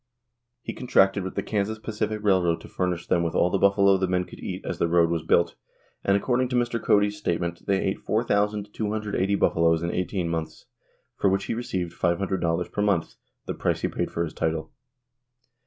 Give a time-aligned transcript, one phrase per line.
[0.63, 4.07] He contracted with the Kansas Pacific railroad to furnish them with all the buffalo the
[4.07, 5.53] men could eat as the road was built;
[6.03, 6.81] and, according to Mr.
[6.81, 10.65] Cody's statement, they ate 4,280 buffaloes in eighteen months,
[11.17, 13.13] for which he received $500 per month,
[13.45, 14.71] "the price he paid for his title."